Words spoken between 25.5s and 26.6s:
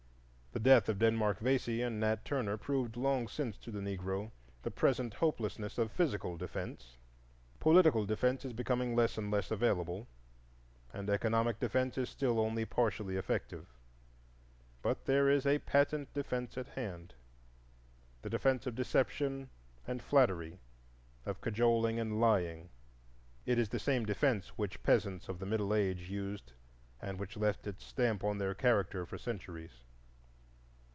Age used